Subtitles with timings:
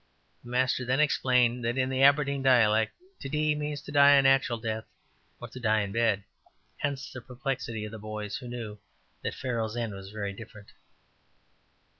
[0.43, 4.21] ''The master then explained that in the Aberdeen dialect ``to dee'' means to die a
[4.23, 4.85] natural death,
[5.39, 6.23] or to die in bed:
[6.77, 8.79] hence the perplexity of the boys, who knew
[9.21, 10.71] that Pharaoh's end was very different.'